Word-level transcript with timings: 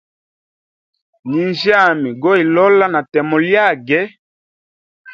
Nyinjyami 1.29 2.09
goilola 2.21 2.85
na 2.93 3.01
temo 3.11 3.35
lyage. 3.45 4.01